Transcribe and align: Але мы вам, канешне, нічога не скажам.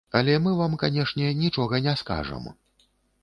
Але 0.19 0.35
мы 0.45 0.53
вам, 0.59 0.73
канешне, 0.83 1.27
нічога 1.43 1.81
не 1.87 1.93
скажам. 2.03 2.49